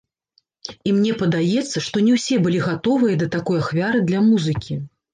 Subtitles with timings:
[0.89, 4.73] І мне падаецца, што не ўсе былі гатовыя да такой ахвяры для музыкі.